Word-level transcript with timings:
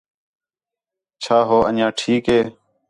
چَھا 1.23 1.39
ہُو 1.47 1.57
انجیاں 1.67 1.91
ٹھیک 1.99 2.23
ہے؟ 2.31 2.41